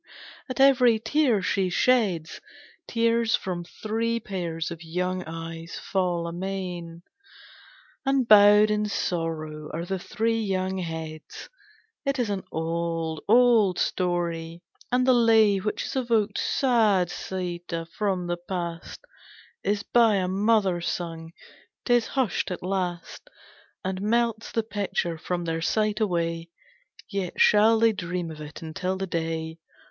at 0.49 0.59
every 0.59 0.97
tear 0.97 1.43
she 1.43 1.69
sheds 1.69 2.41
Tears 2.87 3.35
from 3.35 3.63
three 3.63 4.19
pairs 4.19 4.71
of 4.71 4.81
young 4.83 5.23
eyes 5.25 5.77
fall 5.77 6.25
amain, 6.25 7.03
And 8.03 8.27
bowed 8.27 8.71
in 8.71 8.87
sorrow 8.87 9.69
are 9.71 9.85
the 9.85 9.99
three 9.99 10.41
young 10.41 10.79
heads. 10.79 11.49
It 12.03 12.17
is 12.17 12.31
an 12.31 12.45
old, 12.51 13.21
old 13.27 13.77
story, 13.77 14.63
and 14.91 15.05
the 15.05 15.13
lay 15.13 15.57
Which 15.59 15.83
has 15.83 15.95
evoked 15.95 16.39
sad 16.39 17.09
Sîta 17.09 17.87
from 17.91 18.25
the 18.25 18.37
past 18.37 19.01
Is 19.63 19.83
by 19.83 20.15
a 20.15 20.27
mother 20.27 20.81
sung.... 20.81 21.31
'Tis 21.85 22.07
hushed 22.07 22.49
at 22.49 22.63
last 22.63 23.29
And 23.85 24.01
melts 24.01 24.51
the 24.51 24.63
picture 24.63 25.19
from 25.19 25.45
their 25.45 25.61
sight 25.61 25.99
away, 25.99 26.49
Yet 27.07 27.39
shall 27.39 27.79
they 27.79 27.91
dream 27.91 28.31
of 28.31 28.41
it 28.41 28.63
until 28.63 28.97
the 28.97 29.05
day! 29.05 29.59